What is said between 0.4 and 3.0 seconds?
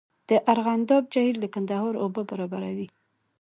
ارغنداب جهیل د کندهار اوبه برابروي